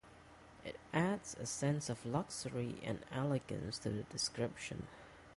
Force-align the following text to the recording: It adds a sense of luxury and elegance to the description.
It 0.65 0.79
adds 0.93 1.35
a 1.39 1.45
sense 1.45 1.87
of 1.87 2.07
luxury 2.07 2.77
and 2.81 3.05
elegance 3.11 3.77
to 3.77 3.89
the 3.91 4.01
description. 4.01 4.87